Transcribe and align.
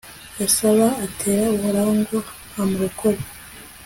yasaba 0.41 0.85
ate 1.05 1.33
uhoraho 1.55 1.91
ngo 1.99 2.17
amurokore 2.61 3.21